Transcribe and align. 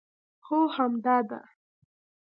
هو 0.47 0.59
همدا 0.75 1.15
ده 1.29 1.39